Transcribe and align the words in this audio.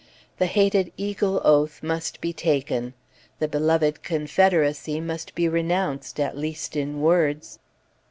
The 0.39 0.47
hated 0.47 0.91
Eagle 0.97 1.39
Oath 1.43 1.83
must 1.83 2.21
be 2.21 2.33
taken, 2.33 2.95
the 3.37 3.47
beloved 3.47 4.01
Confederacy 4.01 4.99
must 4.99 5.35
be 5.35 5.47
renounced 5.47 6.19
at 6.19 6.35
least 6.35 6.75
in 6.75 7.01
words. 7.01 7.59